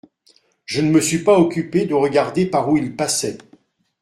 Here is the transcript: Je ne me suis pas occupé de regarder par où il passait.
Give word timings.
Je 0.65 0.81
ne 0.81 0.89
me 0.89 0.99
suis 0.99 1.19
pas 1.23 1.37
occupé 1.37 1.85
de 1.85 1.93
regarder 1.93 2.47
par 2.47 2.67
où 2.67 2.75
il 2.75 2.95
passait. 2.95 3.37